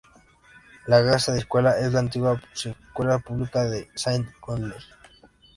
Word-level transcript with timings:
La 0.87 1.03
casa 1.05 1.31
de 1.31 1.37
escuela 1.37 1.79
es 1.79 1.93
la 1.93 1.99
antigua 1.99 2.41
escuela 2.55 3.19
pública 3.19 3.65
de 3.69 3.87
Saint-Gonlay. 3.93 4.79